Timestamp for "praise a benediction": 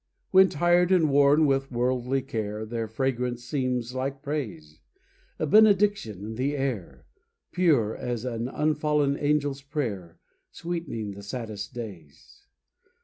4.23-6.25